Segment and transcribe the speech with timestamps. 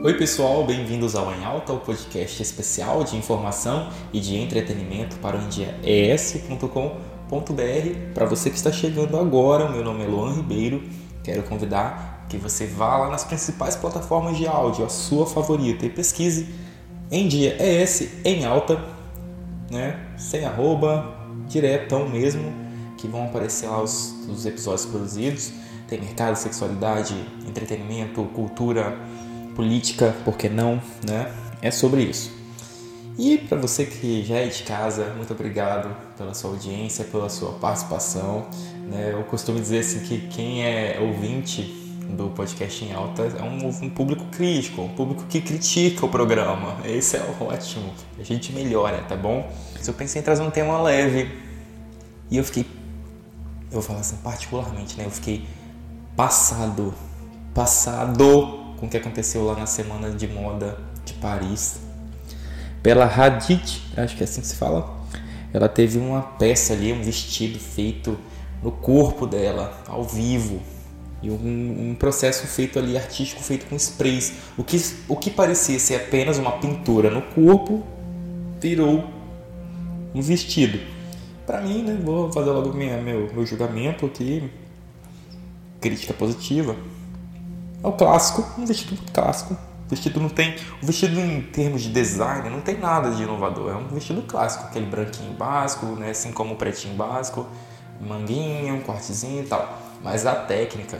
[0.00, 5.36] Oi pessoal, bem-vindos ao Em Alta, o podcast especial de informação e de entretenimento para
[5.36, 8.14] o endiaes.com.br.
[8.14, 10.84] Para você que está chegando agora, meu nome é Luan Ribeiro.
[11.24, 15.90] Quero convidar que você vá lá nas principais plataformas de áudio, a sua favorita, e
[15.90, 16.48] pesquise
[17.10, 18.80] em dia ES em alta,
[19.68, 19.98] né?
[20.16, 21.12] Sem arroba,
[21.48, 22.52] diretão mesmo,
[22.96, 25.52] que vão aparecer lá os, os episódios produzidos.
[25.88, 27.16] Tem mercado, sexualidade,
[27.48, 28.96] entretenimento, cultura
[29.58, 31.34] política, por que não, né?
[31.60, 32.30] É sobre isso.
[33.18, 37.54] E para você que já é de casa, muito obrigado pela sua audiência, pela sua
[37.54, 38.46] participação.
[38.88, 39.10] Né?
[39.12, 41.62] Eu costumo dizer assim que quem é ouvinte
[42.10, 46.76] do podcast em alta é um, um, público crítico, um público que critica o programa.
[46.84, 47.92] Esse é ótimo.
[48.16, 49.52] A gente melhora, tá bom?
[49.84, 51.36] Eu pensei em trazer um tema leve
[52.30, 55.04] e eu fiquei, eu vou falar assim particularmente, né?
[55.06, 55.44] Eu fiquei
[56.14, 56.94] passado,
[57.52, 61.80] passado com o que aconteceu lá na semana de moda de Paris.
[62.82, 64.96] Pela Hadid, acho que é assim que se fala.
[65.52, 68.18] Ela teve uma peça ali, um vestido feito
[68.62, 70.60] no corpo dela, ao vivo.
[71.20, 74.34] E um, um, processo feito ali, artístico, feito com sprays.
[74.56, 77.84] O que, o que parecia ser apenas uma pintura no corpo,
[78.60, 79.04] virou
[80.14, 80.78] um vestido.
[81.44, 84.48] Para mim, né, vou fazer logo minha, meu, meu julgamento aqui.
[85.80, 86.76] Crítica positiva.
[87.82, 89.54] É o clássico, um vestido clássico.
[89.54, 90.56] O vestido não tem.
[90.82, 93.70] O vestido em termos de design não tem nada de inovador.
[93.70, 96.10] É um vestido clássico, aquele branquinho básico, né?
[96.10, 97.46] assim como o pretinho básico,
[98.00, 99.78] manguinha, um cortezinho e tal.
[100.02, 100.98] Mas a técnica.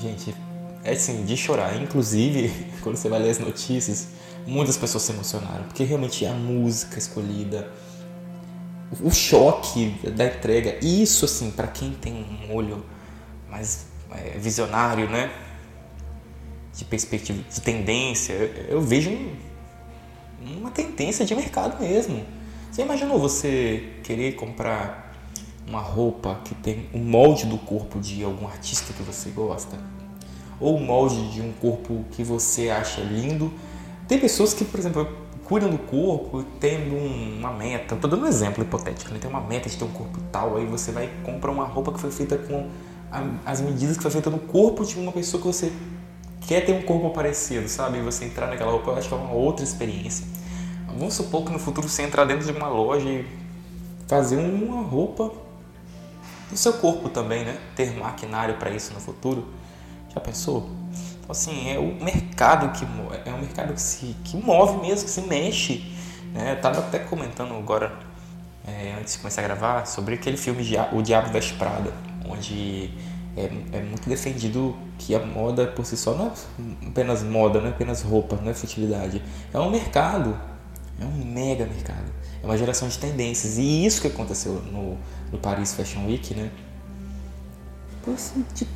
[0.00, 0.34] Gente,
[0.82, 1.76] é assim, de chorar.
[1.76, 2.48] Inclusive,
[2.82, 4.08] quando você vai ler as notícias,
[4.46, 7.70] muitas pessoas se emocionaram, porque realmente a música escolhida
[9.00, 12.84] o choque da entrega, isso assim, para quem tem um olho
[13.48, 15.30] mais é, visionário, né?
[16.74, 18.32] De perspectiva, de tendência,
[18.68, 19.36] eu vejo um,
[20.58, 22.24] uma tendência de mercado mesmo.
[22.70, 25.14] Você imaginou você querer comprar
[25.66, 29.78] uma roupa que tem o molde do corpo de algum artista que você gosta?
[30.58, 33.52] Ou o molde de um corpo que você acha lindo?
[34.08, 35.08] Tem pessoas que, por exemplo,
[35.50, 37.96] cuidam do corpo tendo uma meta.
[37.96, 39.18] Estou dando um exemplo hipotético, né?
[39.18, 41.98] Tem uma meta de ter um corpo tal, aí você vai comprar uma roupa que
[41.98, 42.70] foi feita com
[43.44, 45.72] as medidas que foi feita no corpo de uma pessoa que você
[46.46, 47.98] quer ter um corpo parecido, sabe?
[47.98, 50.24] E você entrar naquela roupa, eu acho que é uma outra experiência.
[50.86, 53.26] Vamos supor que no futuro você entrar dentro de uma loja e
[54.06, 55.32] fazer uma roupa
[56.48, 57.58] do seu corpo também, né?
[57.74, 59.48] Ter maquinário para isso no futuro.
[60.14, 60.70] Já pensou?
[61.30, 62.84] Assim, é o mercado que
[63.24, 65.92] é um mercado que se que move mesmo, que se mexe.
[66.32, 66.52] Né?
[66.52, 67.92] Eu tava até comentando agora,
[68.66, 71.92] é, antes de começar a gravar, sobre aquele filme O Diabo Veste Prada,
[72.28, 72.90] onde
[73.36, 77.68] é, é, muito defendido que a moda por si só não é apenas moda, não
[77.68, 79.22] é apenas roupa, não é futilidade.
[79.52, 80.38] É um mercado,
[81.00, 82.12] é um mega mercado.
[82.42, 83.58] É uma geração de tendências.
[83.58, 84.96] E isso que aconteceu no,
[85.30, 86.50] no Paris Fashion Week, né?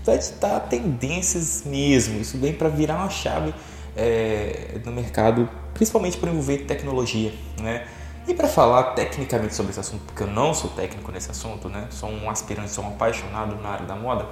[0.05, 2.21] Vai ditar tendências mesmo.
[2.21, 3.55] Isso vem para virar uma chave
[3.97, 7.87] é, no mercado, principalmente por envolver tecnologia, né?
[8.27, 11.89] E para falar tecnicamente sobre esse assunto, porque eu não sou técnico nesse assunto, né?
[11.91, 14.27] Sou um aspirante, sou um apaixonado na área da moda.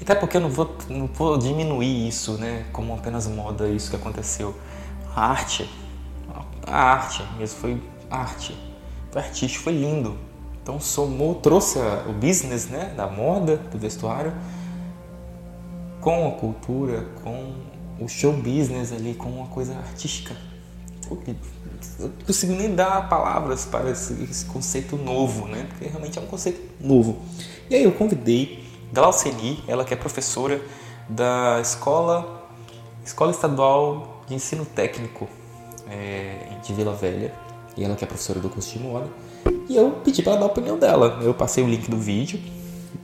[0.00, 2.64] E até porque eu não vou, não vou diminuir isso, né?
[2.72, 4.54] Como apenas moda, isso que aconteceu.
[5.14, 5.68] A arte,
[6.66, 8.56] a arte mesmo foi arte,
[9.10, 10.16] foi artístico, foi lindo,
[10.68, 14.34] então somou, trouxe o business né, da moda, do vestuário,
[15.98, 17.54] com a cultura, com
[17.98, 20.36] o show business ali, com uma coisa artística.
[21.10, 21.18] Eu
[21.98, 25.66] não consigo nem dar palavras para esse, esse, conceito novo, né?
[25.70, 27.16] Porque realmente é um conceito novo.
[27.70, 28.62] E aí eu convidei
[28.92, 30.60] Glauceni, ela que é professora
[31.08, 32.46] da escola,
[33.02, 35.26] escola Estadual de Ensino Técnico
[35.88, 37.32] é, de Vila Velha,
[37.74, 39.08] e ela que é professora do curso de moda
[39.68, 41.18] e eu pedi para ela dar a opinião dela.
[41.22, 42.40] Eu passei o link do vídeo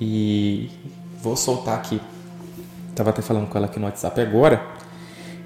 [0.00, 0.70] e
[1.20, 2.00] vou soltar aqui.
[2.94, 4.64] Tava até falando com ela aqui no WhatsApp agora.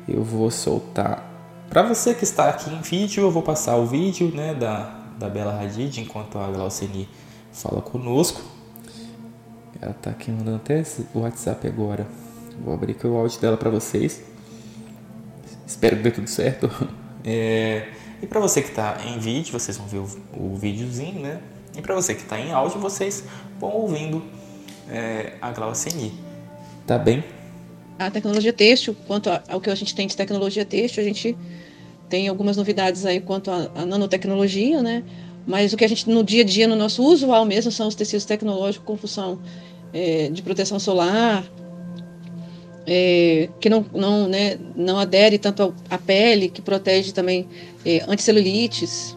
[0.07, 1.27] Eu vou soltar.
[1.69, 5.29] Para você que está aqui em vídeo, eu vou passar o vídeo né, da, da
[5.29, 7.09] Bela Hadid enquanto a Glauceni
[7.53, 8.41] fala conosco.
[9.81, 10.83] Ela tá aqui mandando até
[11.15, 12.07] o WhatsApp agora.
[12.65, 14.23] Vou abrir aqui o áudio dela para vocês.
[15.67, 16.71] Espero que dê tudo certo.
[17.25, 17.89] É,
[18.23, 21.41] e para você que está em vídeo, vocês vão ver o, o videozinho, né?
[21.77, 23.25] E para você que está em áudio, vocês
[23.61, 24.23] vão ouvindo
[24.91, 26.13] é, a Glauceni.
[26.87, 27.23] Tá bem?
[27.99, 31.37] A tecnologia têxtil, quanto ao que a gente tem de tecnologia têxtil, a gente
[32.09, 35.05] tem algumas novidades aí quanto à nanotecnologia, né?
[35.47, 37.95] Mas o que a gente no dia a dia, no nosso usual mesmo, são os
[37.95, 39.41] tecidos tecnológicos com função
[39.93, 41.45] é, de proteção solar,
[42.91, 47.47] é, que não, não, né, não adere tanto à pele, que protege também
[47.85, 49.15] é, anticelulites.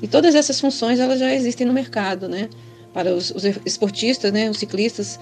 [0.00, 2.48] E todas essas funções elas já existem no mercado, né?
[2.94, 5.18] Para os, os esportistas, né, os ciclistas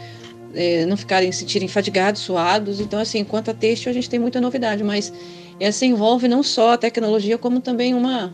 [0.55, 2.79] é, não ficarem se sentirem fadigados, suados.
[2.79, 5.11] Então, assim, quanto a têxtil, a gente tem muita novidade, mas
[5.59, 8.33] essa envolve não só a tecnologia, como também uma,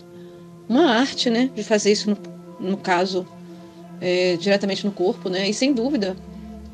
[0.68, 2.18] uma arte, né, de fazer isso, no,
[2.58, 3.26] no caso,
[4.00, 5.48] é, diretamente no corpo, né?
[5.48, 6.16] E sem dúvida,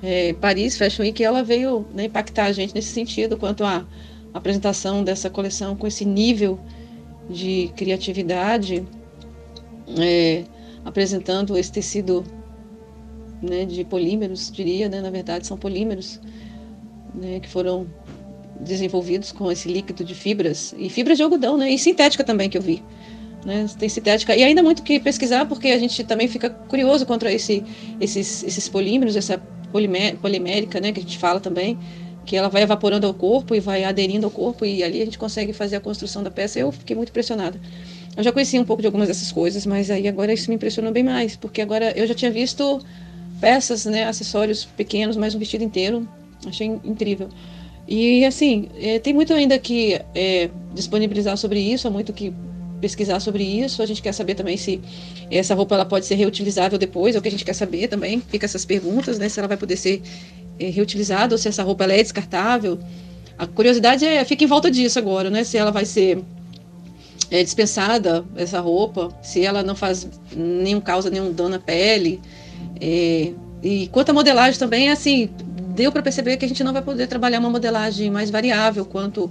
[0.03, 3.87] é, Paris Fashion Week ela veio né, impactar a gente nesse sentido quanto à
[4.33, 6.59] apresentação dessa coleção com esse nível
[7.29, 8.87] de criatividade,
[9.99, 10.45] é,
[10.85, 12.25] apresentando esse tecido
[13.43, 16.21] né, de polímeros, diria, né, na verdade são polímeros
[17.15, 17.87] né, que foram
[18.61, 22.57] desenvolvidos com esse líquido de fibras e fibras de algodão, né, e sintética também que
[22.57, 22.83] eu vi.
[23.45, 27.33] Né, tem sintética e ainda muito que pesquisar porque a gente também fica curioso contra
[27.33, 27.65] esse,
[27.99, 31.79] esses, esses polímeros, essa polimérica, né, que a gente fala também,
[32.25, 35.19] que ela vai evaporando ao corpo e vai aderindo ao corpo e ali a gente
[35.19, 36.59] consegue fazer a construção da peça.
[36.59, 37.61] Eu fiquei muito impressionada.
[38.17, 40.93] Eu já conhecia um pouco de algumas dessas coisas, mas aí agora isso me impressionou
[40.93, 42.81] bem mais, porque agora eu já tinha visto
[43.41, 46.07] peças, né, acessórios pequenos, mas um vestido inteiro.
[46.47, 47.29] Achei incrível.
[47.89, 52.33] E assim, é, tem muito ainda que é, disponibilizar sobre isso, há muito que
[52.81, 53.83] pesquisar sobre isso.
[53.83, 54.81] A gente quer saber também se
[55.31, 58.21] essa roupa ela pode ser reutilizável depois, é o que a gente quer saber também.
[58.29, 59.29] Fica essas perguntas, né?
[59.29, 60.03] Se ela vai poder ser
[60.59, 62.79] é, reutilizada ou se essa roupa ela é descartável.
[63.39, 65.45] A curiosidade é, fica em volta disso agora, né?
[65.45, 66.23] Se ela vai ser
[67.31, 72.21] é, dispensada, essa roupa, se ela não faz nenhum causa nenhum dano à pele.
[72.81, 73.33] É,
[73.63, 75.31] e quanto à modelagem também, é assim,
[75.75, 79.31] deu para perceber que a gente não vai poder trabalhar uma modelagem mais variável quanto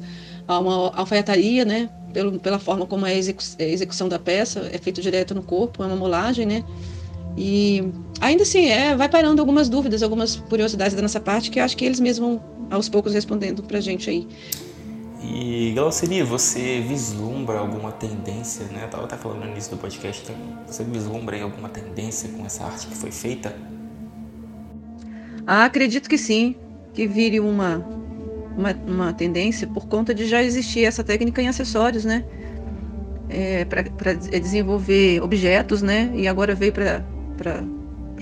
[0.49, 1.89] a uma alfaiataria, né?
[2.13, 5.43] pelo, pela forma como é a, execu a execução da peça, é feito direto no
[5.43, 6.63] corpo, é uma molagem, né?
[7.37, 7.83] E
[8.19, 11.85] ainda assim, é, vai parando algumas dúvidas, algumas curiosidades da nossa parte, que acho que
[11.85, 14.27] eles mesmos vão aos poucos respondendo pra gente aí.
[15.21, 18.81] E Glaucini, você vislumbra alguma tendência, né?
[18.81, 20.31] Eu estava até falando no início do podcast,
[20.65, 23.55] você vislumbra aí alguma tendência com essa arte que foi feita?
[25.45, 26.55] Ah, acredito que sim,
[26.93, 27.85] que vire uma
[28.57, 32.23] uma, uma tendência por conta de já existir essa técnica em acessórios, né?
[33.29, 36.11] É, para desenvolver objetos, né?
[36.15, 37.05] E agora veio para
[37.37, 37.63] pra,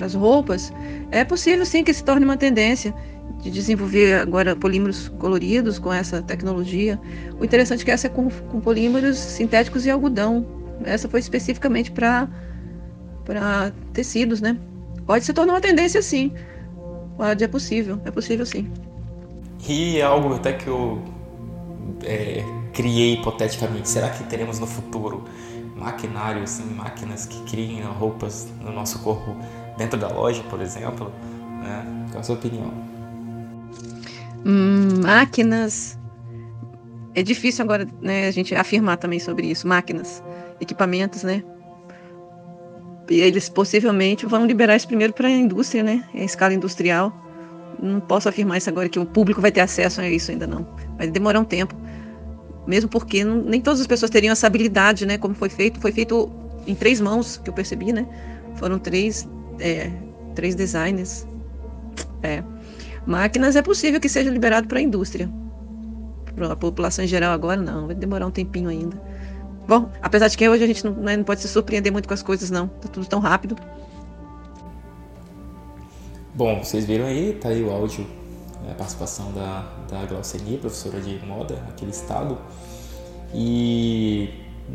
[0.02, 0.72] as roupas.
[1.12, 2.94] É possível sim que se torne uma tendência
[3.42, 7.00] de desenvolver agora polímeros coloridos com essa tecnologia.
[7.40, 10.46] O interessante é que essa é com, com polímeros sintéticos e algodão.
[10.84, 12.28] Essa foi especificamente para
[13.26, 14.58] para tecidos, né?
[15.06, 16.32] Pode se tornar uma tendência sim.
[17.18, 18.72] Pode, é possível, é possível sim.
[19.68, 21.02] E é algo até que eu
[22.04, 22.44] é,
[22.74, 23.90] criei hipoteticamente.
[23.90, 25.24] Será que teremos no futuro
[25.76, 29.36] maquinário, assim, máquinas que criem roupas no nosso corpo
[29.78, 31.12] dentro da loja, por exemplo?
[31.62, 32.08] Né?
[32.12, 32.72] Qual a sua opinião?
[34.46, 35.98] Hum, máquinas.
[37.16, 39.68] É difícil agora né, a gente afirmar também sobre isso.
[39.68, 40.24] Máquinas,
[40.62, 41.44] equipamentos, né?
[43.10, 46.04] Eles possivelmente vão liberar isso primeiro para a indústria, né?
[46.14, 47.12] A escala industrial
[47.82, 50.68] não posso afirmar isso agora que o público vai ter acesso a isso ainda não.
[50.98, 51.76] Vai demorar um tempo.
[52.66, 55.18] Mesmo porque não, nem todas as pessoas teriam essa habilidade, né?
[55.18, 55.80] Como foi feito.
[55.80, 56.30] Foi feito
[56.66, 58.06] em três mãos, que eu percebi, né?
[58.56, 59.28] Foram três,
[59.60, 59.90] é,
[60.36, 61.26] três designers.
[62.22, 62.44] É.
[63.06, 65.30] Máquinas é possível que seja liberado para a indústria.
[66.36, 67.88] Para a população em geral agora, não.
[67.88, 69.02] Vai demorar um tempinho ainda.
[69.68, 72.14] Bom, apesar de que hoje a gente não, né, não pode se surpreender muito com
[72.14, 72.68] as coisas, não.
[72.68, 73.56] Tá tudo tão rápido.
[76.38, 78.06] Bom, vocês viram aí, tá aí o áudio,
[78.62, 82.38] né, a participação da, da Glauceni, professora de moda aqui do estado.
[83.34, 84.30] E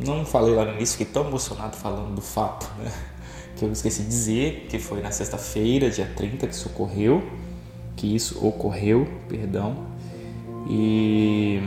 [0.04, 2.90] não falei lá no início, fiquei tão emocionado falando do fato, né?
[3.56, 7.22] Que eu esqueci de dizer que foi na sexta-feira, dia 30, que isso ocorreu.
[7.94, 9.86] Que isso ocorreu, perdão.
[10.68, 11.60] E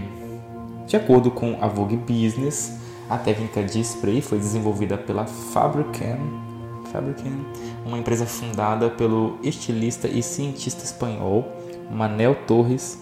[0.88, 2.74] de acordo com a Vogue Business,
[3.10, 6.45] a técnica de spray foi desenvolvida pela Fabricam,
[6.96, 7.46] Fabricam
[7.86, 11.46] uma empresa fundada pelo estilista e cientista espanhol
[11.92, 12.98] Manel Torres.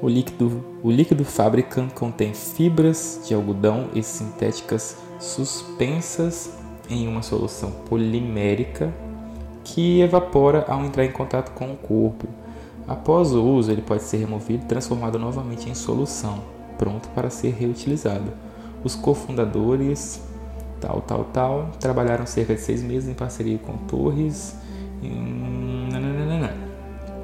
[0.00, 6.50] O líquido, o líquido Fabricant contém fibras de algodão e sintéticas suspensas
[6.88, 8.92] em uma solução polimérica
[9.64, 12.28] que evapora ao entrar em contato com o corpo.
[12.86, 16.40] Após o uso, ele pode ser removido e transformado novamente em solução,
[16.78, 18.32] pronto para ser reutilizado.
[18.84, 20.20] Os cofundadores
[20.86, 21.70] tal, tal, tal.
[21.80, 24.56] Trabalharam cerca de seis meses em parceria com Torres.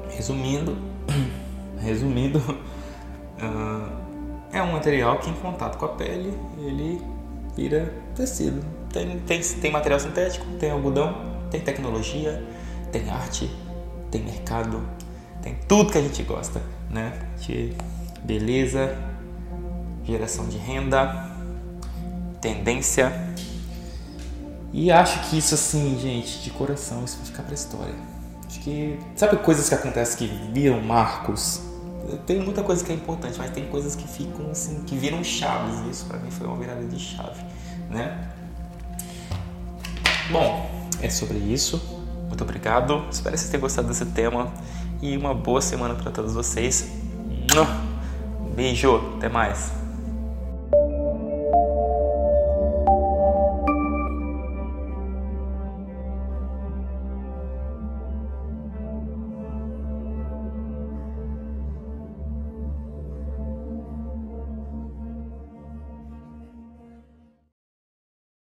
[0.09, 0.77] Resumindo,
[1.79, 3.89] resumindo, uh,
[4.51, 7.01] é um material que em contato com a pele ele
[7.55, 8.63] vira tecido.
[8.91, 11.15] Tem, tem, tem material sintético, tem algodão,
[11.49, 12.43] tem tecnologia,
[12.91, 13.49] tem arte,
[14.11, 14.81] tem mercado,
[15.41, 17.27] tem tudo que a gente gosta, né?
[17.39, 17.73] De
[18.23, 18.95] beleza,
[20.03, 21.31] geração de renda,
[22.39, 23.11] tendência.
[24.73, 27.93] E acho que isso assim, gente, de coração, isso vai ficar pra história.
[28.47, 28.99] Acho que.
[29.15, 31.61] Sabe coisas que acontecem que viram marcos?
[32.25, 35.79] Tem muita coisa que é importante, mas tem coisas que ficam assim, que viram chaves.
[35.85, 37.41] E isso pra mim foi uma virada de chave,
[37.89, 38.29] né?
[40.31, 40.69] Bom,
[41.01, 41.81] é sobre isso.
[42.27, 43.05] Muito obrigado.
[43.11, 44.51] Espero que vocês tenham gostado desse tema.
[45.01, 46.89] E uma boa semana para todos vocês.
[48.55, 49.82] Beijo, até mais.